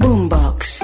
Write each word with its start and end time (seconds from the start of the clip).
Boombox. 0.00 0.82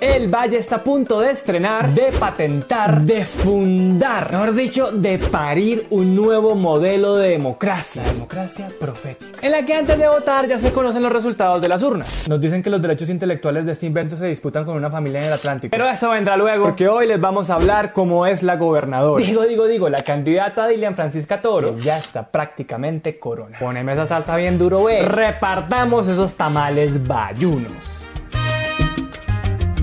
El 0.00 0.28
Valle 0.28 0.58
está 0.58 0.76
a 0.76 0.82
punto 0.84 1.18
de 1.20 1.32
estrenar, 1.32 1.88
de 1.88 2.12
patentar, 2.12 3.00
de 3.00 3.24
fundar, 3.24 4.30
mejor 4.30 4.54
dicho, 4.54 4.92
de 4.92 5.18
parir 5.18 5.86
un 5.90 6.14
nuevo 6.14 6.54
modelo 6.54 7.16
de 7.16 7.30
democracia, 7.30 8.02
la 8.02 8.12
democracia 8.12 8.68
profética, 8.78 9.40
en 9.42 9.50
la 9.50 9.64
que 9.64 9.74
antes 9.74 9.98
de 9.98 10.06
votar 10.06 10.46
ya 10.46 10.58
se 10.58 10.70
conocen 10.70 11.02
los 11.02 11.12
resultados 11.12 11.60
de 11.60 11.68
las 11.68 11.82
urnas. 11.82 12.28
Nos 12.28 12.40
dicen 12.40 12.62
que 12.62 12.70
los 12.70 12.80
derechos 12.80 13.08
intelectuales 13.08 13.66
de 13.66 13.72
este 13.72 13.86
invento 13.86 14.16
se 14.16 14.26
disputan 14.26 14.64
con 14.64 14.76
una 14.76 14.90
familia 14.90 15.20
en 15.20 15.26
el 15.26 15.32
Atlántico. 15.32 15.72
Pero 15.72 15.88
eso 15.88 16.10
vendrá 16.10 16.36
luego, 16.36 16.66
porque 16.66 16.88
hoy 16.88 17.08
les 17.08 17.20
vamos 17.20 17.50
a 17.50 17.54
hablar 17.54 17.92
cómo 17.92 18.26
es 18.26 18.44
la 18.44 18.54
gobernadora. 18.56 19.24
Digo, 19.24 19.42
digo, 19.42 19.66
digo, 19.66 19.88
la 19.88 20.04
candidata 20.04 20.68
Dilian 20.68 20.94
Francisca 20.94 21.40
Toro 21.40 21.76
ya 21.78 21.96
está 21.96 22.30
prácticamente 22.30 23.18
corona. 23.18 23.58
Poneme 23.58 23.94
esa 23.94 24.06
salsa 24.06 24.36
bien 24.36 24.56
duro, 24.56 24.84
ve. 24.84 25.02
Repartamos 25.02 26.06
esos 26.06 26.34
tamales 26.34 27.04
bayunos. 27.04 27.95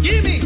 Jimmy, 0.04 0.36
esta 0.36 0.43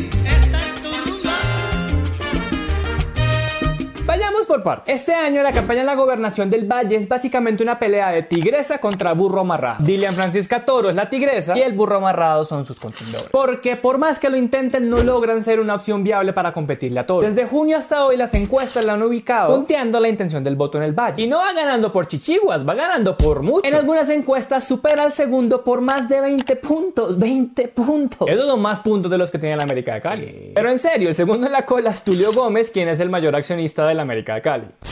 por 4.47 4.63
partes. 4.63 4.95
Este 4.95 5.13
año 5.13 5.43
la 5.43 5.51
campaña 5.51 5.81
en 5.81 5.85
la 5.85 5.95
gobernación 5.95 6.49
del 6.49 6.65
Valle 6.65 6.95
es 6.95 7.07
básicamente 7.07 7.63
una 7.63 7.77
pelea 7.77 8.09
de 8.11 8.23
tigresa 8.23 8.79
contra 8.79 9.13
burro 9.13 9.41
amarrado. 9.41 9.83
Dilian 9.83 10.13
Francisca 10.13 10.65
Toro 10.65 10.89
es 10.89 10.95
la 10.95 11.09
tigresa 11.09 11.57
y 11.57 11.61
el 11.61 11.73
burro 11.73 11.97
amarrado 11.97 12.45
son 12.45 12.65
sus 12.65 12.79
contendores. 12.79 13.29
Porque 13.31 13.75
por 13.75 13.97
más 13.97 14.19
que 14.19 14.29
lo 14.29 14.37
intenten 14.37 14.89
no 14.89 15.03
logran 15.03 15.43
ser 15.43 15.59
una 15.59 15.75
opción 15.75 16.03
viable 16.03 16.33
para 16.33 16.53
competirle 16.53 16.99
a 17.01 17.05
Toro. 17.05 17.27
Desde 17.27 17.45
junio 17.45 17.77
hasta 17.77 18.05
hoy 18.05 18.17
las 18.17 18.33
encuestas 18.33 18.85
la 18.85 18.93
han 18.93 19.03
ubicado 19.03 19.53
punteando 19.53 19.99
la 19.99 20.09
intención 20.09 20.43
del 20.43 20.55
voto 20.55 20.77
en 20.77 20.83
el 20.85 20.93
Valle. 20.93 21.21
Y 21.21 21.27
no 21.27 21.37
va 21.37 21.53
ganando 21.53 21.91
por 21.91 22.07
chichiguas, 22.07 22.67
va 22.67 22.73
ganando 22.73 23.17
por 23.17 23.41
mucho. 23.41 23.67
En 23.67 23.75
algunas 23.75 24.09
encuestas 24.09 24.65
supera 24.65 25.03
al 25.03 25.13
segundo 25.13 25.63
por 25.63 25.81
más 25.81 26.07
de 26.07 26.21
20 26.21 26.55
puntos. 26.57 27.17
20 27.17 27.67
puntos. 27.69 28.27
Esos 28.29 28.45
son 28.45 28.61
más 28.61 28.79
puntos 28.79 29.11
de 29.11 29.17
los 29.17 29.29
que 29.29 29.39
tiene 29.39 29.55
la 29.57 29.63
América 29.63 29.95
de 29.95 30.01
Cali. 30.01 30.51
Pero 30.55 30.69
en 30.69 30.77
serio, 30.77 31.09
el 31.09 31.15
segundo 31.15 31.47
en 31.47 31.53
la 31.53 31.65
cola 31.65 31.89
es 31.89 32.03
Tulio 32.03 32.31
Gómez, 32.33 32.71
quien 32.71 32.87
es 32.87 32.99
el 32.99 33.09
mayor 33.09 33.35
accionista 33.35 33.85
de 33.87 33.93
la 33.93 34.03
América 34.03 34.35
de 34.35 34.36
Cali. 34.41 34.86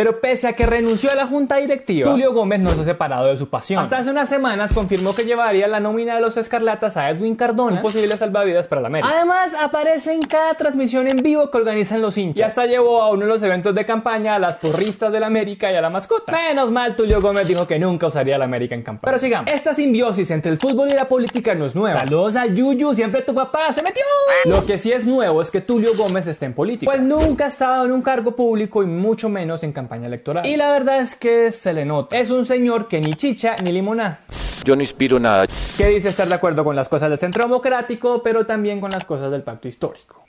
Pero 0.00 0.18
pese 0.18 0.48
a 0.48 0.54
que 0.54 0.64
renunció 0.64 1.10
a 1.10 1.14
la 1.14 1.26
junta 1.26 1.56
directiva, 1.56 2.10
Tulio 2.10 2.32
Gómez 2.32 2.58
no 2.58 2.70
se 2.70 2.80
ha 2.80 2.84
separado 2.84 3.26
de 3.26 3.36
su 3.36 3.50
pasión. 3.50 3.82
Hasta 3.82 3.98
hace 3.98 4.08
unas 4.08 4.30
semanas 4.30 4.72
confirmó 4.72 5.14
que 5.14 5.24
llevaría 5.24 5.68
la 5.68 5.78
nómina 5.78 6.14
de 6.14 6.22
los 6.22 6.38
Escarlatas 6.38 6.96
a 6.96 7.10
Edwin 7.10 7.36
Cardona, 7.36 7.76
un 7.76 7.82
posible 7.82 8.16
salvavidas 8.16 8.66
para 8.66 8.80
la 8.80 8.86
América. 8.86 9.12
Además, 9.14 9.52
aparece 9.60 10.14
en 10.14 10.22
cada 10.22 10.54
transmisión 10.54 11.06
en 11.06 11.18
vivo 11.18 11.50
que 11.50 11.58
organizan 11.58 12.00
los 12.00 12.16
hinchas. 12.16 12.40
Y 12.40 12.42
hasta 12.44 12.64
llevó 12.64 13.02
a 13.02 13.10
uno 13.10 13.26
de 13.26 13.28
los 13.28 13.42
eventos 13.42 13.74
de 13.74 13.84
campaña 13.84 14.36
a 14.36 14.38
las 14.38 14.56
porristas 14.56 15.12
de 15.12 15.20
la 15.20 15.26
América 15.26 15.70
y 15.70 15.76
a 15.76 15.82
la 15.82 15.90
mascota. 15.90 16.32
Menos 16.32 16.70
mal, 16.70 16.96
Tulio 16.96 17.20
Gómez 17.20 17.46
dijo 17.46 17.68
que 17.68 17.78
nunca 17.78 18.06
usaría 18.06 18.38
la 18.38 18.46
América 18.46 18.74
en 18.74 18.82
campaña. 18.82 19.02
Pero 19.04 19.18
sigamos. 19.18 19.52
Esta 19.52 19.74
simbiosis 19.74 20.30
entre 20.30 20.50
el 20.50 20.56
fútbol 20.56 20.88
y 20.90 20.96
la 20.96 21.08
política 21.08 21.54
no 21.54 21.66
es 21.66 21.76
nueva. 21.76 21.98
Saludos 21.98 22.36
a 22.36 22.46
Yuyu, 22.46 22.94
siempre 22.94 23.20
tu 23.20 23.34
papá 23.34 23.70
se 23.74 23.82
metió. 23.82 24.04
Lo 24.46 24.64
que 24.64 24.78
sí 24.78 24.92
es 24.92 25.04
nuevo 25.04 25.42
es 25.42 25.50
que 25.50 25.60
Tulio 25.60 25.90
Gómez 25.94 26.26
esté 26.26 26.46
en 26.46 26.54
política. 26.54 26.90
Pues 26.90 27.02
nunca 27.02 27.44
ha 27.44 27.48
estado 27.48 27.84
en 27.84 27.92
un 27.92 28.00
cargo 28.00 28.34
público 28.34 28.82
y 28.82 28.86
mucho 28.86 29.28
menos 29.28 29.62
en 29.62 29.72
campaña 29.74 29.89
electoral. 29.96 30.46
Y 30.46 30.56
la 30.56 30.70
verdad 30.70 31.00
es 31.00 31.14
que 31.14 31.52
se 31.52 31.72
le 31.72 31.84
nota. 31.84 32.16
Es 32.16 32.30
un 32.30 32.46
señor 32.46 32.88
que 32.88 33.00
ni 33.00 33.14
chicha 33.14 33.54
ni 33.64 33.72
limonada. 33.72 34.20
Yo 34.64 34.76
no 34.76 34.82
inspiro 34.82 35.18
nada. 35.18 35.46
Que 35.76 35.86
dice 35.86 36.08
estar 36.08 36.28
de 36.28 36.34
acuerdo 36.34 36.64
con 36.64 36.76
las 36.76 36.88
cosas 36.88 37.10
del 37.10 37.18
centro 37.18 37.44
democrático, 37.44 38.22
pero 38.22 38.46
también 38.46 38.80
con 38.80 38.90
las 38.90 39.04
cosas 39.04 39.30
del 39.30 39.42
pacto 39.42 39.68
histórico. 39.68 40.24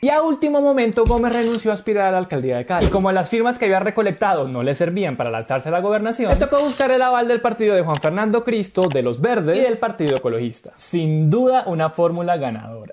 Y 0.00 0.10
a 0.10 0.20
último 0.20 0.60
momento 0.60 1.04
Gómez 1.06 1.32
renunció 1.32 1.70
a 1.70 1.74
aspirar 1.74 2.08
a 2.08 2.10
la 2.10 2.18
alcaldía 2.18 2.58
de 2.58 2.66
Cali. 2.66 2.86
Y 2.86 2.90
como 2.90 3.10
las 3.10 3.30
firmas 3.30 3.56
que 3.56 3.64
había 3.64 3.80
recolectado 3.80 4.46
no 4.46 4.62
le 4.62 4.74
servían 4.74 5.16
para 5.16 5.30
lanzarse 5.30 5.70
a 5.70 5.72
la 5.72 5.80
gobernación, 5.80 6.30
le 6.30 6.36
tocó 6.36 6.60
buscar 6.60 6.90
el 6.90 7.00
aval 7.00 7.26
del 7.26 7.40
partido 7.40 7.74
de 7.74 7.80
Juan 7.80 7.96
Fernando 7.96 8.44
Cristo, 8.44 8.82
de 8.92 9.02
los 9.02 9.18
Verdes 9.18 9.56
y 9.56 9.60
del 9.62 9.78
Partido 9.78 10.14
Ecologista. 10.16 10.72
Sin 10.76 11.30
duda 11.30 11.64
una 11.66 11.88
fórmula 11.88 12.36
ganadora. 12.36 12.92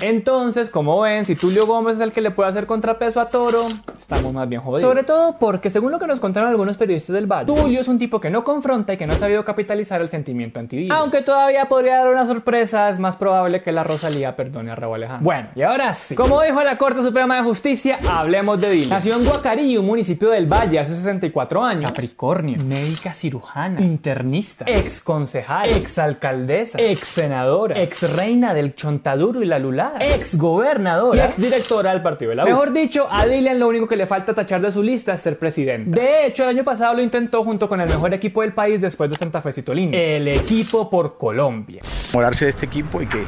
Entonces, 0.00 0.70
como 0.70 1.00
ven, 1.00 1.24
si 1.24 1.34
Tulio 1.34 1.66
Gómez 1.66 1.96
es 1.96 2.00
el 2.00 2.12
que 2.12 2.20
le 2.20 2.30
puede 2.30 2.48
hacer 2.48 2.66
contrapeso 2.66 3.20
a 3.20 3.26
Toro, 3.26 3.62
estamos 3.98 4.32
más 4.32 4.48
bien 4.48 4.60
jodidos. 4.60 4.82
Sobre 4.82 5.02
todo 5.02 5.38
porque, 5.38 5.70
según 5.70 5.92
lo 5.92 5.98
que 5.98 6.06
nos 6.06 6.20
contaron 6.20 6.50
algunos 6.50 6.76
periodistas 6.76 7.14
del 7.14 7.26
Valle, 7.26 7.46
Tulio 7.46 7.80
es 7.80 7.88
un 7.88 7.98
tipo 7.98 8.20
que 8.20 8.30
no 8.30 8.44
confronta 8.44 8.94
y 8.94 8.96
que 8.96 9.06
no 9.06 9.14
ha 9.14 9.16
sabido 9.16 9.44
capitalizar 9.44 10.00
el 10.00 10.08
sentimiento 10.08 10.60
antidilio. 10.60 10.94
Aunque 10.94 11.22
todavía 11.22 11.66
podría 11.66 11.98
dar 11.98 12.08
una 12.08 12.26
sorpresa, 12.26 12.88
es 12.88 12.98
más 12.98 13.16
probable 13.16 13.62
que 13.62 13.72
la 13.72 13.84
Rosalía 13.84 14.36
perdone 14.36 14.70
a 14.70 14.74
Raúl 14.74 14.96
Alejandro. 14.96 15.24
Bueno, 15.24 15.48
y 15.54 15.62
ahora 15.62 15.94
sí. 15.94 16.14
Como 16.14 16.40
dijo 16.42 16.62
la 16.62 16.78
Corte 16.78 17.02
Suprema 17.02 17.36
de 17.36 17.42
Justicia, 17.42 17.98
hablemos 18.08 18.60
de 18.60 18.70
Dili. 18.70 18.86
Nació 18.86 19.16
en 19.16 19.24
Guacarí, 19.24 19.76
un 19.76 19.86
municipio 19.86 20.30
del 20.30 20.46
Valle, 20.46 20.78
hace 20.78 20.94
64 20.94 21.64
años. 21.64 21.90
Capricornio, 21.90 22.56
médica 22.64 23.12
cirujana, 23.12 23.80
internista, 23.82 24.64
ex 24.68 25.00
concejal, 25.00 25.70
ex 25.70 25.98
alcaldesa, 25.98 26.78
ex 26.80 27.00
senadora, 27.00 27.80
ex 27.80 28.16
reina 28.16 28.54
del 28.54 28.74
Chontaduro 28.74 29.42
y 29.42 29.46
la 29.46 29.58
Ex 30.00 30.36
gobernadora 30.36 31.22
y 31.22 31.26
ex 31.26 31.36
directora 31.36 31.92
del 31.92 32.02
Partido 32.02 32.30
de 32.30 32.36
la 32.36 32.44
U. 32.44 32.48
Mejor 32.48 32.72
dicho, 32.72 33.06
a 33.10 33.26
Dilian 33.26 33.58
lo 33.58 33.68
único 33.68 33.86
que 33.86 33.96
le 33.96 34.06
falta 34.06 34.34
tachar 34.34 34.60
de 34.60 34.72
su 34.72 34.82
lista 34.82 35.14
es 35.14 35.20
ser 35.20 35.38
presidente. 35.38 36.00
De 36.00 36.26
hecho, 36.26 36.44
el 36.44 36.50
año 36.50 36.64
pasado 36.64 36.94
lo 36.94 37.02
intentó 37.02 37.44
junto 37.44 37.68
con 37.68 37.80
el 37.80 37.88
mejor 37.88 38.12
equipo 38.14 38.42
del 38.42 38.52
país 38.52 38.80
después 38.80 39.10
de 39.10 39.16
Santa 39.16 39.42
Fe 39.42 39.52
Citolini, 39.52 39.96
el 39.96 40.28
equipo 40.28 40.88
por 40.88 41.16
Colombia. 41.16 41.82
enamorarse 42.10 42.46
de 42.46 42.50
este 42.50 42.66
equipo 42.66 43.02
y 43.02 43.06
que, 43.06 43.22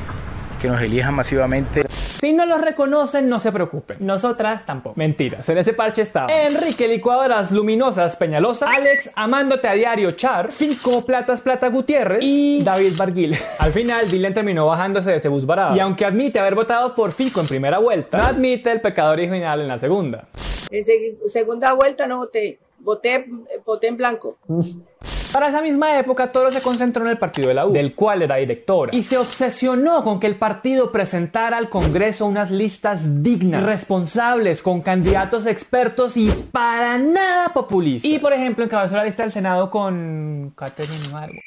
que 0.61 0.69
nos 0.69 0.81
elijan 0.81 1.15
masivamente. 1.15 1.85
Si 2.21 2.35
no 2.35 2.45
los 2.45 2.61
reconocen, 2.61 3.29
no 3.31 3.41
se 3.41 3.51
preocupen. 3.51 3.97
Nosotras 4.01 4.67
tampoco. 4.67 4.95
Mentiras. 4.97 5.49
En 5.49 5.57
ese 5.57 5.73
parche 5.73 6.03
estaba 6.03 6.31
Enrique 6.31 6.87
Licuadoras 6.87 7.51
Luminosas 7.51 8.15
Peñalosa, 8.17 8.67
Alex 8.71 9.11
Amándote 9.17 9.67
a 9.69 9.73
Diario 9.73 10.11
Char, 10.13 10.53
Fico 10.53 11.05
Platas 11.07 11.41
Plata 11.41 11.69
Gutiérrez 11.69 12.21
y 12.23 12.63
David 12.63 12.93
Barguil. 12.99 13.39
Al 13.59 13.73
final, 13.73 14.09
Dylan 14.11 14.35
terminó 14.35 14.67
bajándose 14.67 15.11
de 15.11 15.17
ese 15.17 15.29
bus 15.29 15.47
varado. 15.47 15.75
Y 15.75 15.81
aunque 15.81 16.05
admite 16.05 16.39
haber 16.39 16.55
votado 16.55 16.95
por 16.95 17.11
Fico 17.13 17.41
en 17.41 17.47
primera 17.49 17.79
vuelta, 17.79 18.19
no 18.19 18.25
admite 18.25 18.71
el 18.71 18.83
pecado 18.83 19.13
original 19.13 19.61
en 19.63 19.69
la 19.69 19.79
segunda. 19.79 20.29
En 20.71 20.85
seg- 20.85 21.17
segunda 21.29 21.73
vuelta 21.73 22.07
no 22.07 22.19
voté. 22.19 22.59
Voté, 22.81 23.27
voté 23.65 23.89
en 23.89 23.97
blanco. 23.97 24.37
Para 25.33 25.49
esa 25.49 25.63
misma 25.63 25.97
época, 25.99 26.33
Toro 26.33 26.51
se 26.51 26.61
concentró 26.61 27.05
en 27.05 27.11
el 27.11 27.19
partido 27.19 27.49
de 27.49 27.55
la 27.55 27.67
U, 27.67 27.73
del 27.73 27.95
cual 27.95 28.23
era 28.23 28.37
directora, 28.37 28.95
y 28.95 29.05
se 29.05 29.17
obsesionó 29.17 30.03
con 30.03 30.19
que 30.19 30.27
el 30.27 30.35
partido 30.35 30.91
presentara 30.91 31.57
al 31.57 31.69
Congreso 31.69 32.27
unas 32.27 32.51
listas 32.51 33.23
dignas, 33.23 33.63
responsables, 33.63 34.61
con 34.61 34.81
candidatos 34.81 35.47
expertos 35.47 36.17
y 36.17 36.31
para 36.51 36.99
nada 36.99 37.51
populistas. 37.51 38.11
Y, 38.11 38.19
por 38.19 38.33
ejemplo, 38.33 38.65
encabezó 38.65 38.97
la 38.97 39.05
lista 39.05 39.23
del 39.23 39.33
Senado 39.33 39.71
con 39.71 40.53
Catherine 40.57 41.13
Margo. 41.13 41.39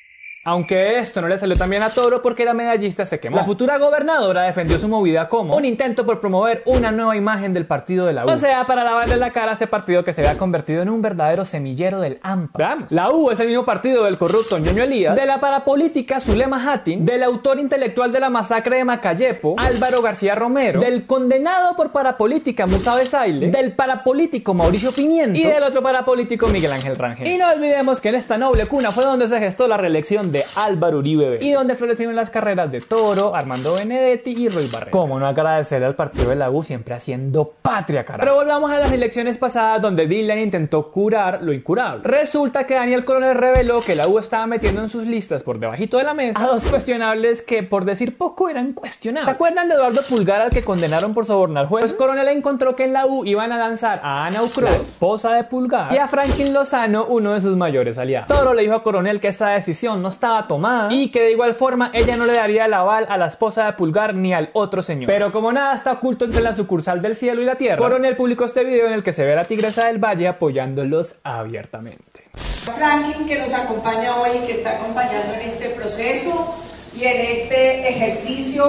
Aunque 0.46 1.00
esto 1.00 1.22
no 1.22 1.30
le 1.30 1.38
salió 1.38 1.56
tan 1.56 1.70
bien 1.70 1.84
a 1.84 1.90
Toro 1.90 2.22
porque 2.22 2.44
la 2.44 2.54
medallista 2.54 3.06
se 3.06 3.18
quemó. 3.18 3.38
La 3.38 3.46
futura 3.46 3.78
gobernadora 3.78 4.42
defendió 4.42 4.78
su 4.78 4.90
movida 4.90 5.30
como 5.30 5.56
un 5.56 5.64
intento 5.64 6.06
por 6.06 6.20
promover 6.20 6.64
una 6.66 6.92
nueva 6.92 7.16
imagen 7.16 7.54
del 7.54 7.66
partido 7.66 8.06
de 8.06 8.12
la 8.12 8.26
U. 8.26 8.30
O 8.30 8.36
sea, 8.36 8.68
para 8.68 8.84
lavarle 8.84 9.16
la 9.16 9.32
cara 9.32 9.52
a 9.52 9.54
este 9.54 9.68
partido 9.68 10.04
que 10.04 10.12
se 10.12 10.20
había 10.20 10.38
convertido 10.38 10.82
en 10.82 10.90
un 10.90 11.02
verdadero 11.02 11.46
semillero 11.46 12.02
del 12.02 12.20
AMPA. 12.24 12.58
Veamos. 12.58 12.92
La 12.92 13.10
U 13.10 13.32
es 13.32 13.40
el 13.40 13.48
mismo 13.48 13.64
partido 13.64 14.04
del 14.04 14.18
corrupto 14.18 14.60
Ñoño 14.60 14.84
Elías, 14.84 15.16
de 15.16 15.26
la 15.26 15.40
parapolítica 15.40 16.20
Zulema 16.20 16.62
Hattin, 16.62 17.06
del 17.06 17.24
autor 17.24 17.60
intelectual 17.60 18.12
de 18.12 18.20
la 18.20 18.30
masacre 18.30 18.78
de 18.78 18.84
Macayepo, 18.84 19.56
Álvaro 19.58 20.02
García 20.02 20.36
Romero, 20.36 20.82
del 20.82 21.06
condenado 21.06 21.78
por 21.78 21.94
parapolítica 21.94 22.68
Musa 22.68 22.96
Besaile, 22.96 23.50
del 23.50 23.72
parapolítico 23.72 24.54
Mauricio 24.54 24.92
Pimiento 24.92 25.40
y 25.40 25.44
del 25.44 25.64
otro 25.64 25.82
parapolítico 25.82 26.50
Miguel 26.50 26.74
Ángel 26.74 26.98
Rangel. 26.98 27.28
Y 27.30 27.38
no 27.38 27.50
olvidemos 27.50 28.02
que 28.02 28.10
en 28.10 28.16
esta 28.16 28.38
noble 28.38 28.66
cuna 28.66 28.92
fue 28.92 29.06
donde 29.06 29.30
se 29.30 29.40
gestó 29.40 29.70
la 29.70 29.78
reelección 29.78 30.33
de 30.34 30.44
Álvaro 30.58 30.98
Uribe 30.98 31.40
y 31.42 31.52
donde 31.52 31.76
florecieron 31.76 32.16
las 32.16 32.30
carreras 32.30 32.72
de 32.72 32.82
Toro, 32.82 33.36
Armando 33.36 33.76
Benedetti 33.76 34.32
y 34.32 34.50
Roy 34.50 34.68
Barrera. 34.72 34.92
Como 34.92 35.20
no 35.20 35.28
agradecerle 35.28 35.86
al 35.86 35.96
partido 35.96 36.30
de 36.30 36.36
la 36.36 36.50
U 36.50 36.64
siempre 36.64 36.96
haciendo 36.96 37.54
patria, 37.62 38.04
carajo. 38.04 38.22
Pero 38.22 38.36
volvamos 38.36 38.72
a 38.72 38.80
las 38.80 38.92
elecciones 38.92 39.38
pasadas 39.38 39.82
donde 39.82 40.08
Dylan 40.08 40.40
intentó 40.40 40.92
curar 40.92 41.42
lo 41.42 41.54
incurable. 41.54 42.02
Resulta 42.04 42.66
que 42.66 42.74
Daniel 42.74 43.06
Coronel 43.06 43.36
reveló 43.36 43.82
que 43.82 43.96
la 43.96 44.08
U 44.08 44.20
estaba 44.20 44.46
metiendo 44.48 44.82
en 44.82 44.90
sus 44.90 45.06
listas 45.06 45.44
por 45.44 45.60
debajito 45.60 45.98
de 45.98 46.04
la 46.04 46.14
mesa 46.14 46.44
a 46.44 46.48
dos 46.48 46.66
cuestionables 46.66 47.42
que 47.42 47.64
por 47.64 47.86
decir 47.86 48.18
poco 48.18 48.50
eran 48.50 48.74
cuestionables. 48.74 49.26
¿Se 49.26 49.32
acuerdan 49.32 49.70
de 49.70 49.76
Eduardo 49.76 50.02
Pulgar 50.10 50.42
al 50.42 50.50
que 50.50 50.64
condenaron 50.64 51.14
por 51.14 51.26
sobornar 51.26 51.68
jueces? 51.68 51.94
Pues 51.94 52.10
Coronel 52.10 52.28
encontró 52.30 52.76
que 52.76 52.86
en 52.86 52.94
la 52.94 53.06
U 53.06 53.24
iban 53.26 53.52
a 53.52 53.58
lanzar 53.58 54.00
a 54.04 54.26
Ana 54.26 54.42
Ucro, 54.42 54.68
la 54.68 54.76
esposa 54.76 55.34
de 55.34 55.44
Pulgar, 55.44 55.94
y 55.94 55.98
a 55.98 56.08
Franklin 56.08 56.54
Lozano, 56.54 57.06
uno 57.06 57.34
de 57.34 57.42
sus 57.42 57.56
mayores 57.56 57.98
aliados. 57.98 58.28
Toro 58.28 58.54
le 58.54 58.64
dijo 58.64 58.74
a 58.74 58.84
Coronel 58.84 59.20
que 59.20 59.28
esta 59.28 59.50
decisión 59.50 60.02
no 60.02 60.10
estaba 60.24 60.48
tomada 60.48 60.94
y 60.94 61.10
que 61.10 61.22
de 61.22 61.32
igual 61.32 61.54
forma 61.54 61.92
ella 61.94 62.16
no 62.16 62.26
le 62.26 62.34
daría 62.34 62.66
el 62.66 62.74
aval 62.74 63.06
a 63.10 63.18
la 63.18 63.28
esposa 63.28 63.66
de 63.66 63.74
Pulgar 63.74 64.16
ni 64.16 64.34
al 64.34 64.52
otro 64.54 64.82
señor. 64.82 65.08
Pero 65.08 65.34
como 65.34 65.52
nada 65.52 65.76
está 65.76 65.92
oculto 65.92 66.24
entre 66.24 66.42
la 66.42 66.56
sucursal 66.56 67.02
del 67.02 67.18
cielo 67.18 67.42
y 67.42 67.46
la 67.46 67.58
tierra, 67.58 67.78
Coronel 67.78 68.16
publicó 68.16 68.46
este 68.46 68.64
video 68.64 68.88
en 68.88 68.94
el 68.94 69.04
que 69.04 69.12
se 69.12 69.26
ve 69.26 69.34
a 69.34 69.36
la 69.36 69.44
tigresa 69.44 69.88
del 69.88 69.98
valle 69.98 70.30
apoyándolos 70.30 71.16
abiertamente. 71.24 72.24
Franklin 72.64 73.28
que 73.28 73.38
nos 73.38 73.54
acompaña 73.54 74.22
hoy 74.22 74.38
y 74.42 74.48
que 74.48 74.54
está 74.54 74.78
acompañando 74.78 75.34
en 75.34 75.42
este 75.42 75.70
proceso 75.72 76.56
y 76.96 77.04
en 77.04 77.20
este 77.20 77.90
ejercicio, 77.90 78.64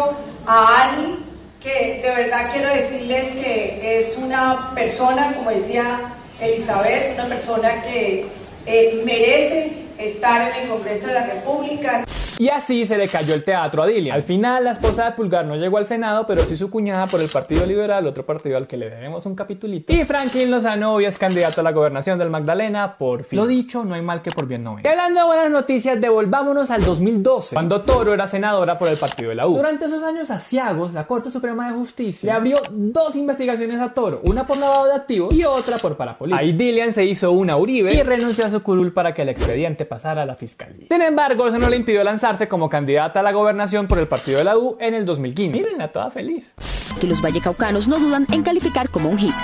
a 0.49 0.91
Ani, 0.91 1.25
que 1.62 2.01
de 2.03 2.17
verdad 2.17 2.51
quiero 2.53 2.69
decirles 2.69 3.27
que 3.37 4.01
es 4.01 4.19
una 4.19 4.73
persona, 4.75 5.33
como 5.37 5.51
decía 5.51 6.01
Elizabeth, 6.41 7.15
una 7.15 7.29
persona 7.29 7.81
que 7.83 8.27
eh, 8.67 9.03
merece 9.05 9.84
estar 9.99 10.56
en 10.56 10.64
el 10.64 10.69
Congreso 10.69 11.06
de 11.06 11.14
la 11.14 11.26
República. 11.26 12.05
Y 12.37 12.49
así 12.49 12.85
se 12.85 12.99
le 12.99 13.06
cayó 13.06 13.32
el 13.35 13.44
teatro 13.44 13.82
a 13.82 13.87
Dilian. 13.87 14.17
Al 14.17 14.25
final, 14.25 14.64
la 14.64 14.73
esposa 14.73 15.05
de 15.05 15.12
Pulgar 15.12 15.44
no 15.46 15.55
llegó 15.55 15.79
al 15.79 15.87
Senado, 15.87 16.26
pero 16.26 16.43
sí 16.43 16.56
su 16.56 16.69
cuñada 16.69 17.06
por 17.06 17.20
el 17.20 17.29
Partido 17.29 17.64
Liberal, 17.64 18.08
otro 18.08 18.26
partido 18.26 18.56
al 18.56 18.67
que 18.67 18.76
le 18.76 18.91
debemos 18.91 19.25
un 19.25 19.37
capitulito. 19.37 19.93
Y 19.93 20.02
Franklin 20.02 20.50
Lozano 20.50 20.94
hoy 20.94 21.05
es 21.05 21.17
candidato 21.17 21.61
a 21.61 21.64
la 21.64 21.70
gobernación 21.70 22.19
del 22.19 22.31
Magdalena, 22.31 22.99
por 22.99 23.23
fin. 23.23 23.38
Lo 23.38 23.46
dicho, 23.46 23.85
no 23.85 23.94
hay 23.94 24.02
mal 24.02 24.20
que 24.20 24.32
por 24.32 24.49
bien 24.49 24.64
no 24.64 24.75
venga. 24.75 24.91
Y 24.91 24.93
hablando 24.93 25.20
de 25.20 25.26
buenas 25.26 25.50
noticias, 25.50 26.00
devolvámonos 26.00 26.73
al 26.73 26.85
2012, 26.85 27.55
cuando 27.55 27.82
Toro 27.82 28.12
era 28.12 28.26
senadora 28.26 28.76
por 28.76 28.88
el 28.88 28.96
partido 28.96 29.29
de 29.29 29.37
la 29.37 29.46
U. 29.46 29.55
Durante 29.55 29.85
esos 29.85 30.02
años 30.02 30.29
asiagos, 30.31 30.93
la 30.93 31.06
Corte 31.06 31.31
Suprema 31.31 31.69
de 31.69 31.75
Justicia 31.75 32.26
le 32.26 32.32
abrió 32.32 32.56
dos 32.70 33.14
investigaciones 33.14 33.81
a 33.81 33.94
Toro, 33.94 34.23
una 34.25 34.43
por 34.43 34.58
lavado 34.58 34.87
de 34.87 34.94
activos 34.94 35.32
y 35.32 35.44
otra 35.44 35.76
por 35.79 35.96
parapolítica. 35.96 36.41
Ahí 36.41 36.52
Dilian 36.52 36.93
se 36.93 37.05
hizo 37.05 37.31
una 37.31 37.56
Uribe 37.56 37.94
y 37.94 38.02
renunció 38.02 38.44
a 38.46 38.49
su 38.49 38.61
curul 38.61 38.93
para 38.93 39.14
que 39.14 39.23
el 39.23 39.29
expediente 39.29 39.84
pasara 39.85 40.23
a 40.23 40.27
la 40.27 40.35
fiscalía. 40.35 40.87
Sin 40.91 41.03
embargo, 41.03 41.47
eso 41.47 41.59
no 41.59 41.69
le 41.69 41.77
impidió 41.77 42.05
lanzarse 42.05 42.49
como 42.49 42.69
candidata 42.69 43.21
a 43.21 43.23
la 43.23 43.33
gobernación 43.33 43.87
por 43.87 43.99
el 43.99 44.07
partido 44.07 44.39
de 44.39 44.45
la 44.45 44.57
U 44.57 44.77
en 44.81 44.95
el 44.95 45.05
2015. 45.05 45.59
Mírenla 45.59 45.93
toda 45.93 46.11
feliz. 46.11 46.55
Que 47.01 47.07
los 47.07 47.21
vallecaucanos 47.21 47.89
no 47.89 47.99
dudan 47.99 48.27
en 48.33 48.43
calificar 48.43 48.89
como 48.89 49.09
un 49.09 49.19
hit. 49.19 49.35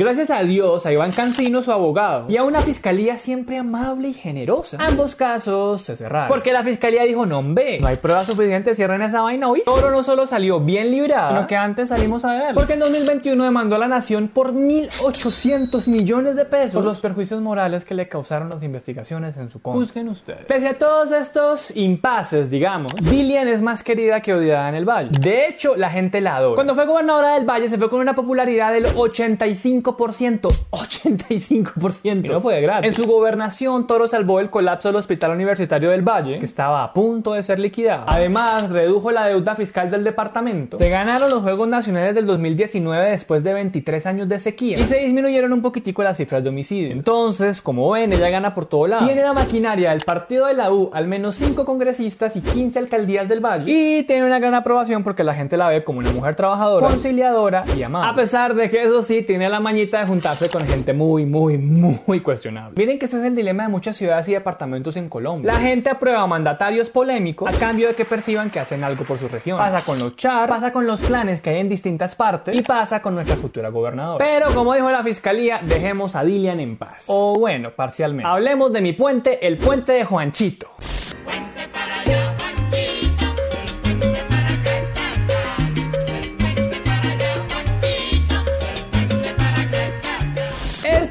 Gracias 0.00 0.30
a 0.30 0.42
Dios, 0.42 0.86
a 0.86 0.92
Iván 0.94 1.12
Cancino, 1.12 1.60
su 1.60 1.70
abogado, 1.70 2.24
y 2.30 2.38
a 2.38 2.42
una 2.42 2.62
fiscalía 2.62 3.18
siempre 3.18 3.58
amable 3.58 4.08
y 4.08 4.12
generosa. 4.14 4.78
Ambos 4.80 5.14
casos 5.14 5.82
se 5.82 5.94
cerraron. 5.94 6.28
Porque 6.28 6.54
la 6.54 6.62
fiscalía 6.62 7.02
dijo, 7.02 7.26
no, 7.26 7.42
ve, 7.44 7.78
no 7.82 7.88
hay 7.88 7.96
pruebas 7.96 8.24
suficientes, 8.24 8.78
cierren 8.78 9.02
esa 9.02 9.20
vaina 9.20 9.50
hoy. 9.50 9.60
Toro 9.62 9.90
no 9.90 10.02
solo 10.02 10.26
salió 10.26 10.58
bien 10.58 10.90
librada, 10.90 11.28
sino 11.28 11.46
que 11.46 11.54
antes 11.54 11.90
salimos 11.90 12.24
a 12.24 12.32
ver. 12.32 12.54
Porque 12.54 12.72
en 12.72 12.78
2021 12.78 13.44
demandó 13.44 13.76
a 13.76 13.78
la 13.78 13.88
nación 13.88 14.28
por 14.28 14.54
1.800 14.54 15.86
millones 15.88 16.34
de 16.34 16.46
pesos 16.46 16.76
por 16.76 16.84
los 16.84 16.98
perjuicios 16.98 17.42
morales 17.42 17.84
que 17.84 17.94
le 17.94 18.08
causaron 18.08 18.48
las 18.48 18.62
investigaciones 18.62 19.36
en 19.36 19.50
su 19.50 19.60
contra. 19.60 19.82
Juzguen 19.82 20.08
ustedes. 20.08 20.46
Pese 20.46 20.68
a 20.68 20.78
todos 20.78 21.12
estos 21.12 21.76
impases, 21.76 22.48
digamos, 22.48 22.94
Dilian 23.02 23.48
es 23.48 23.60
más 23.60 23.82
querida 23.82 24.22
que 24.22 24.32
odiada 24.32 24.70
en 24.70 24.76
el 24.76 24.86
Valle. 24.86 25.10
De 25.20 25.46
hecho, 25.46 25.76
la 25.76 25.90
gente 25.90 26.22
la 26.22 26.36
adora. 26.36 26.54
Cuando 26.54 26.74
fue 26.74 26.86
gobernadora 26.86 27.34
del 27.34 27.44
Valle, 27.44 27.68
se 27.68 27.76
fue 27.76 27.90
con 27.90 28.00
una 28.00 28.14
popularidad 28.14 28.72
del 28.72 28.86
85 28.96 29.89
85%. 29.96 32.24
Y 32.24 32.28
no 32.28 32.40
fue 32.40 32.56
de 32.56 32.62
gratis. 32.62 32.88
En 32.88 32.94
su 32.94 33.10
gobernación, 33.10 33.86
Toro 33.86 34.06
salvó 34.06 34.40
el 34.40 34.50
colapso 34.50 34.88
del 34.88 34.96
Hospital 34.96 35.32
Universitario 35.32 35.90
del 35.90 36.02
Valle, 36.02 36.38
que 36.38 36.44
estaba 36.44 36.84
a 36.84 36.92
punto 36.92 37.34
de 37.34 37.42
ser 37.42 37.58
liquidado. 37.58 38.04
Además, 38.08 38.70
redujo 38.70 39.10
la 39.10 39.26
deuda 39.26 39.54
fiscal 39.54 39.90
del 39.90 40.04
departamento. 40.04 40.78
Se 40.78 40.88
ganaron 40.88 41.30
los 41.30 41.40
Juegos 41.40 41.68
Nacionales 41.68 42.14
del 42.14 42.26
2019 42.26 43.10
después 43.10 43.42
de 43.42 43.54
23 43.54 44.06
años 44.06 44.28
de 44.28 44.38
sequía. 44.38 44.78
Y 44.78 44.84
se 44.84 44.98
disminuyeron 44.98 45.52
un 45.52 45.62
poquitico 45.62 46.02
las 46.02 46.16
cifras 46.16 46.42
de 46.42 46.48
homicidio. 46.48 46.92
Entonces, 46.92 47.62
como 47.62 47.90
ven, 47.90 48.12
ella 48.12 48.30
gana 48.30 48.54
por 48.54 48.66
todo 48.66 48.86
lado. 48.86 49.06
Tiene 49.06 49.22
la 49.22 49.32
maquinaria 49.32 49.90
del 49.90 50.00
partido 50.00 50.46
de 50.46 50.54
la 50.54 50.72
U, 50.72 50.90
al 50.92 51.06
menos 51.06 51.36
5 51.36 51.64
congresistas 51.64 52.36
y 52.36 52.40
15 52.40 52.78
alcaldías 52.78 53.28
del 53.28 53.40
Valle. 53.40 53.70
Y 53.70 54.04
tiene 54.04 54.24
una 54.24 54.38
gran 54.38 54.54
aprobación 54.54 55.02
porque 55.02 55.24
la 55.24 55.34
gente 55.34 55.56
la 55.56 55.68
ve 55.68 55.84
como 55.84 55.98
una 55.98 56.12
mujer 56.12 56.36
trabajadora, 56.36 56.86
conciliadora 56.86 57.64
y 57.76 57.82
amable. 57.82 58.10
A 58.10 58.14
pesar 58.14 58.54
de 58.54 58.70
que 58.70 58.82
eso 58.82 59.02
sí, 59.02 59.22
tiene 59.22 59.48
la 59.48 59.60
de 59.86 60.06
juntarse 60.06 60.48
con 60.50 60.66
gente 60.66 60.92
muy, 60.92 61.24
muy, 61.26 61.58
muy 61.58 62.20
cuestionable. 62.20 62.74
Miren 62.76 62.98
que 62.98 63.06
este 63.06 63.18
es 63.18 63.24
el 63.24 63.34
dilema 63.34 63.64
de 63.64 63.68
muchas 63.68 63.96
ciudades 63.96 64.28
y 64.28 64.32
departamentos 64.32 64.96
en 64.96 65.08
Colombia. 65.08 65.52
La 65.52 65.60
gente 65.60 65.90
aprueba 65.90 66.26
mandatarios 66.26 66.90
polémicos 66.90 67.52
a 67.52 67.58
cambio 67.58 67.88
de 67.88 67.94
que 67.94 68.04
perciban 68.04 68.50
que 68.50 68.60
hacen 68.60 68.84
algo 68.84 69.04
por 69.04 69.18
su 69.18 69.28
región. 69.28 69.58
Pasa 69.58 69.84
con 69.84 69.98
los 69.98 70.16
char, 70.16 70.48
pasa 70.48 70.72
con 70.72 70.86
los 70.86 71.00
clanes 71.00 71.40
que 71.40 71.50
hay 71.50 71.60
en 71.60 71.68
distintas 71.68 72.14
partes 72.14 72.58
y 72.58 72.62
pasa 72.62 73.00
con 73.00 73.14
nuestra 73.14 73.36
futura 73.36 73.68
gobernadora. 73.70 74.24
Pero 74.24 74.54
como 74.54 74.74
dijo 74.74 74.90
la 74.90 75.02
fiscalía, 75.02 75.60
dejemos 75.64 76.16
a 76.16 76.24
Dilian 76.24 76.60
en 76.60 76.76
paz. 76.76 77.04
O 77.06 77.34
bueno, 77.38 77.70
parcialmente. 77.70 78.28
Hablemos 78.28 78.72
de 78.72 78.80
mi 78.80 78.92
puente, 78.92 79.46
el 79.46 79.56
puente 79.56 79.92
de 79.92 80.04
Juanchito. 80.04 80.68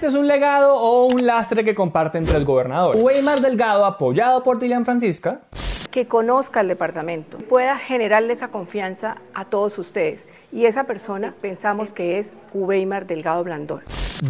Es 0.10 0.16
un 0.16 0.28
legado 0.28 0.74
o 0.76 1.06
un 1.06 1.24
lastre 1.28 1.64
que 1.64 1.76
comparten 1.76 2.26
tres 2.26 2.44
gobernadores. 2.44 3.02
Weimar 3.02 3.42
Delgado, 3.42 3.86
apoyado 3.86 4.42
por 4.42 4.58
Dilian 4.58 4.84
Francisca, 4.84 5.42
que 5.92 6.08
conozca 6.08 6.62
el 6.62 6.68
departamento, 6.68 7.38
pueda 7.38 7.78
generarle 7.78 8.34
esa 8.34 8.48
confianza 8.48 9.18
a 9.36 9.46
todos 9.46 9.78
ustedes. 9.78 10.28
Y 10.52 10.66
esa 10.66 10.86
persona 10.86 11.36
pensamos 11.42 11.94
que 11.94 12.18
es 12.18 12.34
Uweimar 12.54 13.06
Delgado 13.06 13.44
Blandón. 13.44 13.82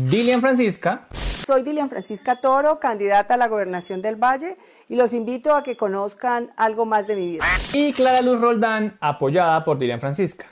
Dilian 0.09 0.41
Francisca, 0.41 1.07
Soy 1.47 1.63
Dilian 1.63 1.89
Francisca 1.89 2.41
Toro, 2.41 2.81
candidata 2.81 3.35
a 3.35 3.37
la 3.37 3.47
gobernación 3.47 4.01
del 4.01 4.17
Valle, 4.17 4.55
y 4.89 4.97
los 4.97 5.13
invito 5.13 5.55
a 5.55 5.63
que 5.63 5.77
conozcan 5.77 6.51
algo 6.57 6.85
más 6.85 7.07
de 7.07 7.15
mi 7.15 7.31
vida. 7.31 7.45
y 7.73 7.93
Clara 7.93 8.21
Luz 8.21 8.41
Roldán, 8.41 8.97
apoyada 8.99 9.63
por 9.63 9.79
Dilian 9.79 10.01
Francisca. 10.01 10.45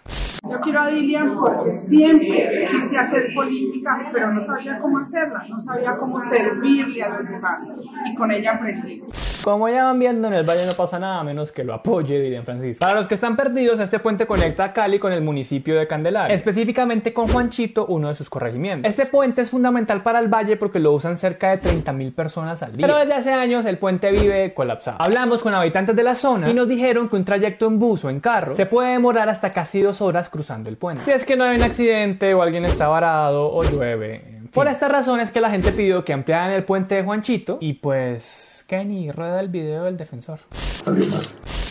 Yo 0.49 0.59
quiero 0.61 0.79
a 0.79 0.87
Dilian 0.87 1.35
porque 1.37 1.73
siempre 1.73 2.67
quise 2.71 2.97
hacer 2.97 3.33
política, 3.33 4.09
pero 4.13 4.31
no 4.31 4.41
sabía 4.41 4.79
cómo 4.79 4.99
hacerla, 4.99 5.43
no 5.49 5.59
sabía 5.59 5.91
cómo 5.99 6.19
servirle 6.21 7.03
a 7.03 7.09
los 7.09 7.23
demás. 7.23 7.63
Y 8.05 8.15
con 8.15 8.31
ella 8.31 8.53
aprendí. 8.53 9.03
Como 9.43 9.69
ya 9.69 9.85
van 9.85 9.99
viendo, 9.99 10.27
en 10.27 10.33
el 10.33 10.43
Valle 10.43 10.65
no 10.65 10.73
pasa 10.73 10.99
nada 10.99 11.23
menos 11.23 11.51
que 11.51 11.63
lo 11.63 11.73
apoye 11.73 12.19
Dilian 12.19 12.43
Francisca. 12.43 12.85
Para 12.85 12.97
los 12.97 13.07
que 13.07 13.15
están 13.15 13.35
perdidos, 13.35 13.79
este 13.79 13.99
puente 13.99 14.25
conecta 14.25 14.65
a 14.65 14.73
Cali 14.73 14.99
con 14.99 15.11
el 15.11 15.21
municipio 15.21 15.77
de 15.77 15.87
Candelaria, 15.87 16.35
específicamente 16.35 17.13
con 17.13 17.27
Juanchito, 17.27 17.85
uno 17.85 18.09
de 18.09 18.15
sus 18.15 18.29
corregimientos. 18.29 18.89
Este 18.89 19.05
puente 19.05 19.41
es 19.41 19.49
fundamental 19.49 20.03
para 20.03 20.19
el 20.19 20.27
Valle 20.27 20.57
porque 20.57 20.79
lo 20.79 20.93
usan 20.93 21.17
cerca 21.17 21.51
de 21.51 21.61
30.000 21.61 22.13
personas 22.13 22.63
al 22.63 22.73
día. 22.73 22.85
Pero 22.85 22.99
desde 22.99 23.13
hace 23.13 23.31
años 23.31 23.65
el 23.65 23.77
puente 23.77 24.11
vive 24.11 24.53
colapsado. 24.53 24.97
Hablamos 24.99 25.41
con 25.41 25.53
habitantes 25.53 25.95
de 25.95 26.03
la 26.03 26.15
zona 26.15 26.49
y 26.49 26.53
nos 26.53 26.67
dijeron 26.67 27.09
que 27.09 27.15
un 27.15 27.25
trayecto 27.25 27.67
en 27.67 27.79
bus 27.79 28.05
o 28.05 28.09
en 28.09 28.19
carro 28.19 28.55
se 28.55 28.65
puede 28.65 28.91
demorar 28.91 29.29
hasta 29.29 29.53
casi 29.53 29.81
dos 29.81 30.01
horas 30.01 30.29
cruzando 30.37 30.69
el 30.69 30.77
puente. 30.77 31.01
Si 31.01 31.11
es 31.11 31.25
que 31.25 31.35
no 31.35 31.45
hay 31.45 31.57
un 31.57 31.63
accidente 31.63 32.31
o 32.35 32.43
alguien 32.43 32.63
está 32.63 32.87
varado 32.87 33.51
o 33.51 33.63
llueve. 33.63 34.15
en 34.15 34.41
fin. 34.41 34.51
Por 34.53 34.67
esta 34.67 34.87
razón 34.87 35.19
es 35.19 35.31
que 35.31 35.41
la 35.41 35.49
gente 35.49 35.71
pidió 35.71 36.05
que 36.05 36.13
ampliaran 36.13 36.51
el 36.51 36.63
puente 36.63 36.93
de 36.95 37.03
Juanchito 37.03 37.57
y 37.59 37.73
pues 37.73 38.63
Kenny 38.67 39.11
rueda 39.11 39.39
el 39.39 39.47
video 39.47 39.85
del 39.85 39.97
defensor. 39.97 40.39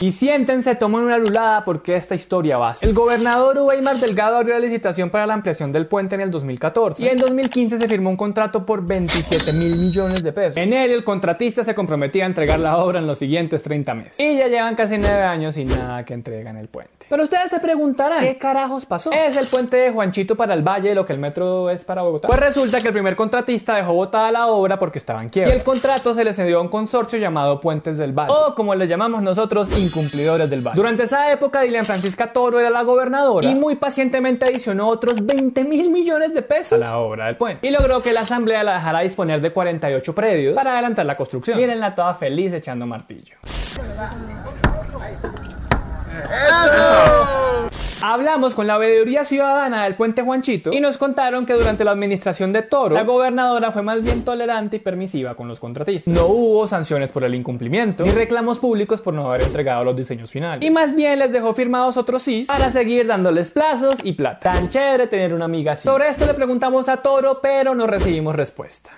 Y 0.00 0.12
siéntense, 0.12 0.74
tomen 0.74 1.02
una 1.02 1.16
lulada 1.16 1.64
porque 1.64 1.96
esta 1.96 2.14
historia 2.14 2.58
va. 2.58 2.70
así. 2.70 2.84
El 2.84 2.92
gobernador 2.92 3.58
Weimar 3.60 3.96
Delgado 3.96 4.36
abrió 4.36 4.54
la 4.54 4.60
licitación 4.60 5.08
para 5.08 5.26
la 5.26 5.32
ampliación 5.34 5.72
del 5.72 5.86
puente 5.86 6.16
en 6.16 6.20
el 6.20 6.30
2014 6.30 7.02
y 7.02 7.08
en 7.08 7.16
2015 7.16 7.80
se 7.80 7.88
firmó 7.88 8.10
un 8.10 8.16
contrato 8.16 8.66
por 8.66 8.84
27 8.86 9.54
mil 9.54 9.76
millones 9.78 10.22
de 10.22 10.32
pesos. 10.32 10.56
En 10.58 10.74
él 10.74 10.90
el 10.90 11.02
contratista 11.04 11.64
se 11.64 11.74
comprometía 11.74 12.24
a 12.24 12.26
entregar 12.26 12.58
la 12.58 12.76
obra 12.78 12.98
en 12.98 13.06
los 13.06 13.18
siguientes 13.18 13.62
30 13.62 13.94
meses. 13.94 14.20
Y 14.20 14.36
ya 14.36 14.48
llevan 14.48 14.74
casi 14.74 14.98
9 14.98 15.22
años 15.22 15.54
sin 15.54 15.68
nada 15.68 16.04
que 16.04 16.12
entregan 16.12 16.58
el 16.58 16.68
puente. 16.68 16.95
Pero 17.08 17.22
ustedes 17.22 17.50
se 17.50 17.60
preguntarán, 17.60 18.20
¿qué 18.20 18.36
carajos 18.36 18.84
pasó? 18.84 19.12
Es 19.12 19.36
el 19.36 19.46
puente 19.46 19.76
de 19.76 19.92
Juanchito 19.92 20.36
para 20.36 20.54
el 20.54 20.62
Valle, 20.62 20.92
lo 20.92 21.06
que 21.06 21.12
el 21.12 21.20
metro 21.20 21.70
es 21.70 21.84
para 21.84 22.02
Bogotá. 22.02 22.26
Pues 22.26 22.40
resulta 22.40 22.80
que 22.80 22.88
el 22.88 22.92
primer 22.92 23.14
contratista 23.14 23.76
dejó 23.76 23.92
botada 23.92 24.32
la 24.32 24.48
obra 24.48 24.78
porque 24.78 24.98
estaba 24.98 25.22
en 25.22 25.28
quiebra. 25.28 25.54
Y 25.54 25.58
el 25.58 25.62
contrato 25.62 26.14
se 26.14 26.24
le 26.24 26.34
cedió 26.34 26.58
a 26.58 26.62
un 26.62 26.68
consorcio 26.68 27.18
llamado 27.18 27.60
Puentes 27.60 27.96
del 27.96 28.12
Valle. 28.12 28.32
O 28.32 28.54
como 28.56 28.74
le 28.74 28.88
llamamos 28.88 29.22
nosotros, 29.22 29.68
incumplidores 29.78 30.50
del 30.50 30.62
Valle. 30.62 30.76
Durante 30.76 31.04
esa 31.04 31.30
época, 31.30 31.60
Dilian 31.60 31.84
Francisca 31.84 32.32
Toro 32.32 32.58
era 32.58 32.70
la 32.70 32.82
gobernadora 32.82 33.48
y 33.48 33.54
muy 33.54 33.76
pacientemente 33.76 34.44
adicionó 34.44 34.88
otros 34.88 35.24
20 35.24 35.62
mil 35.64 35.90
millones 35.90 36.34
de 36.34 36.42
pesos 36.42 36.72
a 36.72 36.78
la 36.78 36.98
obra 36.98 37.26
del 37.26 37.36
puente. 37.36 37.66
Y 37.66 37.70
logró 37.70 38.02
que 38.02 38.12
la 38.12 38.20
asamblea 38.20 38.64
la 38.64 38.74
dejara 38.74 39.00
disponer 39.00 39.40
de 39.40 39.52
48 39.52 40.14
predios 40.14 40.54
para 40.54 40.72
adelantar 40.72 41.06
la 41.06 41.16
construcción. 41.16 41.56
Mírenla 41.56 41.94
toda 41.94 42.14
feliz 42.14 42.52
echando 42.52 42.84
martillo. 42.84 43.36
Hablamos 48.02 48.54
con 48.54 48.66
la 48.66 48.78
veeduría 48.78 49.24
ciudadana 49.24 49.84
del 49.84 49.96
puente 49.96 50.22
Juanchito 50.22 50.72
y 50.72 50.80
nos 50.80 50.96
contaron 50.96 51.44
que 51.44 51.54
durante 51.54 51.82
la 51.82 51.90
administración 51.90 52.52
de 52.52 52.62
Toro, 52.62 52.94
la 52.94 53.02
gobernadora 53.02 53.72
fue 53.72 53.82
más 53.82 54.00
bien 54.02 54.24
tolerante 54.24 54.76
y 54.76 54.78
permisiva 54.78 55.34
con 55.34 55.48
los 55.48 55.58
contratistas. 55.58 56.14
No 56.14 56.26
hubo 56.26 56.68
sanciones 56.68 57.10
por 57.10 57.24
el 57.24 57.34
incumplimiento 57.34 58.04
ni 58.04 58.12
reclamos 58.12 58.58
públicos 58.58 59.00
por 59.00 59.12
no 59.12 59.28
haber 59.28 59.42
entregado 59.42 59.82
los 59.82 59.96
diseños 59.96 60.30
finales. 60.30 60.62
Y 60.62 60.70
más 60.70 60.94
bien 60.94 61.18
les 61.18 61.32
dejó 61.32 61.54
firmados 61.54 61.96
otros 61.96 62.22
sí 62.22 62.44
para 62.46 62.70
seguir 62.70 63.06
dándoles 63.06 63.50
plazos 63.50 63.94
y 64.04 64.12
plata. 64.12 64.52
Tan 64.52 64.68
chévere 64.68 65.08
tener 65.08 65.34
una 65.34 65.46
amiga 65.46 65.72
así. 65.72 65.88
Sobre 65.88 66.08
esto 66.08 66.26
le 66.26 66.34
preguntamos 66.34 66.88
a 66.88 66.98
Toro, 66.98 67.40
pero 67.42 67.74
no 67.74 67.86
recibimos 67.86 68.36
respuesta. 68.36 68.92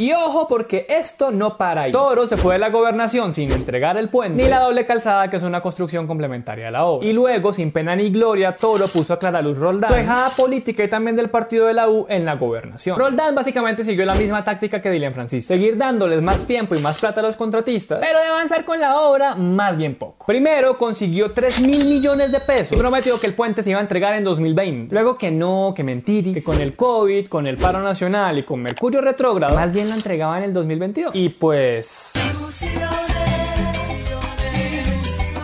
Y 0.00 0.12
ojo 0.12 0.46
porque 0.46 0.86
esto 0.88 1.32
no 1.32 1.56
para 1.56 1.82
ahí. 1.82 1.90
Toro 1.90 2.28
se 2.28 2.36
fue 2.36 2.54
de 2.54 2.60
la 2.60 2.70
gobernación 2.70 3.34
sin 3.34 3.50
entregar 3.50 3.96
el 3.96 4.08
puente 4.08 4.40
ni 4.40 4.48
la 4.48 4.60
doble 4.60 4.86
calzada 4.86 5.28
que 5.28 5.38
es 5.38 5.42
una 5.42 5.60
construcción 5.60 6.06
complementaria 6.06 6.68
a 6.68 6.70
la 6.70 6.84
obra. 6.84 7.04
Y 7.04 7.12
luego, 7.12 7.52
sin 7.52 7.72
pena 7.72 7.96
ni 7.96 8.08
gloria, 8.08 8.54
Toro 8.54 8.86
puso 8.86 9.14
a 9.14 9.18
Clara 9.18 9.42
Luz 9.42 9.58
Roldán, 9.58 9.90
dejada 9.90 10.28
política 10.36 10.84
y 10.84 10.88
también 10.88 11.16
del 11.16 11.30
partido 11.30 11.66
de 11.66 11.74
la 11.74 11.88
U 11.88 12.06
en 12.08 12.24
la 12.24 12.36
gobernación. 12.36 12.96
Roldán 12.96 13.34
básicamente 13.34 13.82
siguió 13.82 14.06
la 14.06 14.14
misma 14.14 14.44
táctica 14.44 14.80
que 14.80 14.88
Dilian 14.88 15.14
Francisco, 15.14 15.52
seguir 15.52 15.76
dándoles 15.76 16.22
más 16.22 16.46
tiempo 16.46 16.76
y 16.76 16.78
más 16.78 17.00
plata 17.00 17.18
a 17.18 17.24
los 17.24 17.34
contratistas, 17.34 17.98
pero 18.00 18.20
de 18.20 18.26
avanzar 18.26 18.64
con 18.64 18.78
la 18.78 19.00
obra 19.00 19.34
más 19.34 19.76
bien 19.76 19.96
poco. 19.96 20.26
Primero 20.26 20.78
consiguió 20.78 21.32
3 21.32 21.66
mil 21.66 21.84
millones 21.84 22.30
de 22.30 22.38
pesos 22.38 22.78
y 22.78 22.80
prometió 22.80 23.18
que 23.18 23.26
el 23.26 23.34
puente 23.34 23.64
se 23.64 23.70
iba 23.70 23.80
a 23.80 23.82
entregar 23.82 24.14
en 24.14 24.22
2020. 24.22 24.94
Luego 24.94 25.18
que 25.18 25.32
no, 25.32 25.72
que 25.74 25.82
mentiris, 25.82 26.34
que 26.34 26.44
con 26.44 26.60
el 26.60 26.76
COVID, 26.76 27.26
con 27.26 27.48
el 27.48 27.56
paro 27.56 27.82
nacional 27.82 28.38
y 28.38 28.44
con 28.44 28.62
Mercurio 28.62 29.00
retrógrado, 29.00 29.56
más 29.56 29.74
bien 29.74 29.87
la 29.88 29.96
entregaba 29.96 30.38
en 30.38 30.44
el 30.44 30.52
2022. 30.52 31.14
Y 31.14 31.28
pues... 31.30 32.12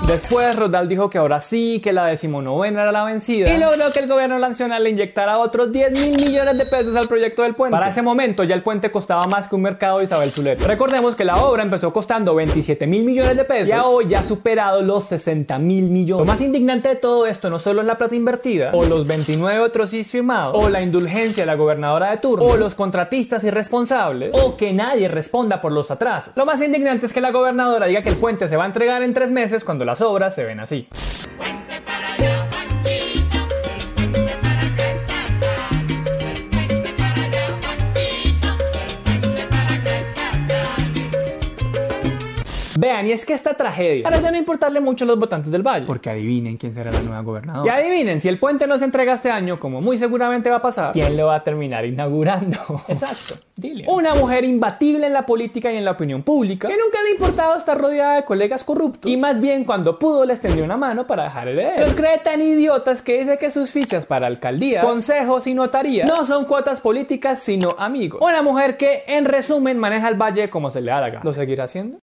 Después 0.06 0.54
Rodal 0.56 0.86
dijo 0.86 1.08
que 1.08 1.16
ahora 1.16 1.40
sí, 1.40 1.80
que 1.82 1.90
la 1.90 2.04
decimonovena 2.04 2.82
era 2.82 2.92
la 2.92 3.04
vencida 3.04 3.50
y 3.50 3.58
logró 3.58 3.84
que 3.90 4.00
el 4.00 4.06
gobierno 4.06 4.38
nacional 4.38 4.84
le 4.84 4.90
inyectara 4.90 5.38
otros 5.38 5.72
10 5.72 5.92
mil 5.92 6.16
millones 6.16 6.58
de 6.58 6.66
pesos 6.66 6.94
al 6.94 7.08
proyecto 7.08 7.42
del 7.42 7.54
puente. 7.54 7.74
Para 7.74 7.88
ese 7.88 8.02
momento 8.02 8.44
ya 8.44 8.54
el 8.54 8.62
puente 8.62 8.90
costaba 8.90 9.26
más 9.26 9.48
que 9.48 9.54
un 9.54 9.62
mercado 9.62 9.98
de 9.98 10.04
Isabel 10.04 10.28
Zulet. 10.28 10.60
Recordemos 10.60 11.16
que 11.16 11.24
la 11.24 11.42
obra 11.42 11.62
empezó 11.62 11.90
costando 11.90 12.34
27 12.34 12.86
mil 12.86 13.02
millones 13.02 13.34
de 13.34 13.44
pesos 13.44 13.68
y 13.70 13.72
hoy 13.72 14.08
ya 14.08 14.18
ha 14.18 14.22
superado 14.22 14.82
los 14.82 15.04
60 15.04 15.58
mil 15.58 15.84
millones. 15.84 16.26
Lo 16.26 16.30
más 16.30 16.42
indignante 16.42 16.90
de 16.90 16.96
todo 16.96 17.26
esto 17.26 17.48
no 17.48 17.58
solo 17.58 17.80
es 17.80 17.86
la 17.86 17.96
plata 17.96 18.14
invertida 18.14 18.72
o 18.74 18.84
los 18.84 19.06
29 19.06 19.60
otros 19.60 19.88
sí 19.88 20.04
firmados 20.04 20.54
o 20.54 20.68
la 20.68 20.82
indulgencia 20.82 21.44
de 21.44 21.46
la 21.46 21.54
gobernadora 21.54 22.10
de 22.10 22.18
turno 22.18 22.44
o 22.44 22.56
los 22.58 22.74
contratistas 22.74 23.42
irresponsables 23.42 24.32
o 24.34 24.54
que 24.58 24.74
nadie 24.74 25.08
responda 25.08 25.62
por 25.62 25.72
los 25.72 25.90
atrasos. 25.90 26.34
Lo 26.36 26.44
más 26.44 26.60
indignante 26.60 27.06
es 27.06 27.12
que 27.14 27.22
la 27.22 27.30
gobernadora 27.30 27.86
diga 27.86 28.02
que 28.02 28.10
el 28.10 28.16
puente 28.16 28.48
se 28.50 28.56
va 28.58 28.64
a 28.64 28.66
entregar 28.66 29.02
en 29.02 29.14
tres 29.14 29.30
meses 29.30 29.64
cuando 29.64 29.86
las 29.94 30.00
obras 30.00 30.34
se 30.34 30.42
ven 30.42 30.58
así. 30.58 30.88
Vean, 42.84 43.06
y 43.06 43.12
es 43.12 43.24
que 43.24 43.32
esta 43.32 43.54
tragedia 43.54 44.02
parece 44.02 44.30
no 44.30 44.36
importarle 44.36 44.78
mucho 44.78 45.06
a 45.06 45.08
los 45.08 45.18
votantes 45.18 45.50
del 45.50 45.62
Valle, 45.62 45.86
porque 45.86 46.10
adivinen 46.10 46.58
quién 46.58 46.74
será 46.74 46.92
la 46.92 47.00
nueva 47.00 47.22
gobernadora. 47.22 47.64
Y 47.64 47.80
adivinen, 47.80 48.20
si 48.20 48.28
el 48.28 48.38
puente 48.38 48.66
no 48.66 48.76
se 48.76 48.84
entrega 48.84 49.14
este 49.14 49.30
año, 49.30 49.58
como 49.58 49.80
muy 49.80 49.96
seguramente 49.96 50.50
va 50.50 50.56
a 50.56 50.60
pasar, 50.62 50.92
¿quién 50.92 51.16
lo 51.16 51.28
va 51.28 51.36
a 51.36 51.42
terminar 51.42 51.86
inaugurando? 51.86 52.58
Exacto, 52.86 53.42
dile. 53.56 53.86
Una 53.88 54.14
mujer 54.14 54.44
imbatible 54.44 55.06
en 55.06 55.14
la 55.14 55.24
política 55.24 55.72
y 55.72 55.78
en 55.78 55.86
la 55.86 55.92
opinión 55.92 56.24
pública, 56.24 56.68
que 56.68 56.76
nunca 56.76 57.02
le 57.02 57.08
ha 57.08 57.12
importado 57.12 57.56
estar 57.56 57.80
rodeada 57.80 58.16
de 58.16 58.24
colegas 58.26 58.62
corruptos, 58.64 59.10
y 59.10 59.16
más 59.16 59.40
bien 59.40 59.64
cuando 59.64 59.98
pudo 59.98 60.26
les 60.26 60.40
tendió 60.40 60.62
una 60.62 60.76
mano 60.76 61.06
para 61.06 61.24
dejar 61.24 61.48
el 61.48 61.60
heredero. 61.60 61.86
Los 61.86 61.94
cree 61.94 62.18
tan 62.18 62.42
idiotas 62.42 63.00
que 63.00 63.20
dice 63.20 63.38
que 63.38 63.50
sus 63.50 63.70
fichas 63.70 64.04
para 64.04 64.26
alcaldía, 64.26 64.82
consejos 64.82 65.46
y 65.46 65.54
notaría 65.54 66.04
no 66.04 66.26
son 66.26 66.44
cuotas 66.44 66.82
políticas, 66.82 67.38
sino 67.38 67.68
amigos. 67.78 68.20
Una 68.20 68.42
mujer 68.42 68.76
que, 68.76 69.04
en 69.06 69.24
resumen, 69.24 69.78
maneja 69.78 70.06
el 70.10 70.20
Valle 70.20 70.50
como 70.50 70.70
se 70.70 70.82
le 70.82 70.90
gana. 70.90 71.20
¿Lo 71.22 71.32
seguirá 71.32 71.64
haciendo? 71.64 71.98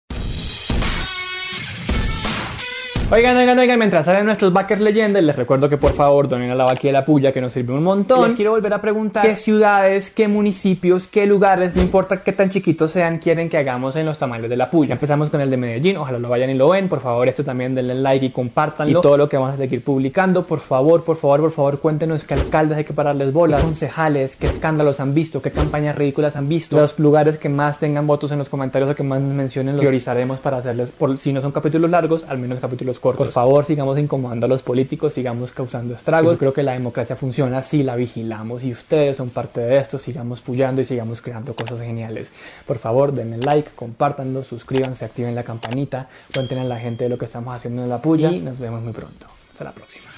Oigan, 3.13 3.35
oigan, 3.35 3.59
oigan, 3.59 3.77
mientras 3.77 4.05
salen 4.05 4.25
nuestros 4.25 4.53
backers 4.53 4.79
leyendas, 4.79 5.21
les 5.21 5.35
recuerdo 5.35 5.67
que 5.67 5.75
por 5.75 5.91
favor 5.91 6.29
donen 6.29 6.49
a 6.49 6.55
la 6.55 6.63
vaquilla 6.63 6.93
de 6.93 6.99
la 6.99 7.05
puya 7.05 7.33
que 7.33 7.41
nos 7.41 7.51
sirve 7.51 7.73
un 7.73 7.83
montón. 7.83 8.25
Les 8.25 8.37
quiero 8.37 8.51
volver 8.51 8.73
a 8.73 8.79
preguntar 8.79 9.21
qué 9.21 9.35
ciudades, 9.35 10.09
qué 10.11 10.29
municipios, 10.29 11.09
qué 11.09 11.25
lugares, 11.25 11.75
no 11.75 11.81
importa 11.81 12.23
qué 12.23 12.31
tan 12.31 12.49
chiquitos 12.49 12.91
sean, 12.91 13.17
quieren 13.17 13.49
que 13.49 13.57
hagamos 13.57 13.97
en 13.97 14.05
los 14.05 14.17
tamales 14.17 14.49
de 14.49 14.55
la 14.55 14.71
puya. 14.71 14.93
Empezamos 14.93 15.27
con 15.27 15.41
el 15.41 15.49
de 15.49 15.57
Medellín, 15.57 15.97
ojalá 15.97 16.19
lo 16.19 16.29
vayan 16.29 16.51
y 16.51 16.53
lo 16.53 16.69
ven. 16.69 16.87
Por 16.87 17.01
favor, 17.01 17.27
esto 17.27 17.43
también 17.43 17.75
denle 17.75 17.95
like 17.95 18.27
y 18.27 18.29
compartanlo. 18.29 18.99
Y 18.99 19.01
todo 19.01 19.17
lo 19.17 19.27
que 19.27 19.35
vamos 19.35 19.55
a 19.55 19.57
seguir 19.57 19.83
publicando, 19.83 20.45
por 20.45 20.61
favor, 20.61 21.03
por 21.03 21.17
favor, 21.17 21.41
por 21.41 21.51
favor, 21.51 21.79
cuéntenos 21.79 22.23
qué 22.23 22.35
alcaldes 22.35 22.77
hay 22.77 22.85
que 22.85 22.93
pararles 22.93 23.33
bolas, 23.33 23.61
concejales, 23.61 24.37
qué 24.37 24.47
escándalos 24.47 25.01
han 25.01 25.13
visto, 25.13 25.41
qué 25.41 25.51
campañas 25.51 25.97
ridículas 25.97 26.37
han 26.37 26.47
visto, 26.47 26.77
los 26.77 26.97
lugares 26.97 27.37
que 27.37 27.49
más 27.49 27.77
tengan 27.77 28.07
votos 28.07 28.31
en 28.31 28.37
los 28.37 28.47
comentarios 28.47 28.89
o 28.89 28.95
que 28.95 29.03
más 29.03 29.19
mencionen, 29.19 29.75
los 29.75 29.81
priorizaremos 29.81 30.39
para 30.39 30.59
hacerles, 30.59 30.93
por, 30.93 31.17
si 31.17 31.33
no 31.33 31.41
son 31.41 31.51
capítulos 31.51 31.89
largos, 31.89 32.23
al 32.29 32.37
menos 32.37 32.61
capítulos 32.61 33.00
cortos. 33.01 33.25
Por 33.25 33.33
favor, 33.33 33.65
sigamos 33.65 33.99
incomodando 33.99 34.45
a 34.45 34.49
los 34.49 34.61
políticos, 34.61 35.13
sigamos 35.13 35.51
causando 35.51 35.93
estragos. 35.93 36.37
Creo 36.37 36.53
que 36.53 36.63
la 36.63 36.71
democracia 36.71 37.17
funciona 37.17 37.61
si 37.63 37.83
la 37.83 37.97
vigilamos 37.97 38.63
y 38.63 38.71
ustedes 38.71 39.17
son 39.17 39.29
parte 39.29 39.59
de 39.59 39.77
esto. 39.77 39.99
Sigamos 39.99 40.39
puyando 40.39 40.81
y 40.81 40.85
sigamos 40.85 41.19
creando 41.19 41.53
cosas 41.53 41.81
geniales. 41.81 42.31
Por 42.65 42.77
favor, 42.77 43.11
denle 43.11 43.39
like, 43.39 43.71
compártanlo, 43.75 44.45
suscríbanse, 44.45 45.03
activen 45.03 45.35
la 45.35 45.43
campanita, 45.43 46.07
cuenten 46.33 46.59
a 46.59 46.63
la 46.63 46.79
gente 46.79 47.03
de 47.03 47.09
lo 47.09 47.17
que 47.17 47.25
estamos 47.25 47.53
haciendo 47.53 47.83
en 47.83 47.89
la 47.89 48.01
puya 48.01 48.31
y 48.31 48.39
nos 48.39 48.57
vemos 48.57 48.81
muy 48.81 48.93
pronto. 48.93 49.27
Hasta 49.51 49.65
la 49.65 49.71
próxima. 49.71 50.10